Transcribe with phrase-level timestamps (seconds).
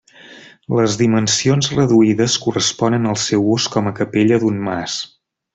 [0.77, 5.01] Les dimensions reduïdes corresponen al seu ús com a capella d'un mas.